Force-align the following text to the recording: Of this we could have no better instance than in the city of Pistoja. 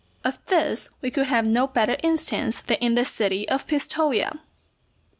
Of 0.23 0.43
this 0.47 0.89
we 1.03 1.11
could 1.11 1.27
have 1.27 1.45
no 1.45 1.67
better 1.67 1.95
instance 2.01 2.59
than 2.61 2.77
in 2.77 2.95
the 2.95 3.05
city 3.05 3.47
of 3.47 3.67
Pistoja. 3.67 4.39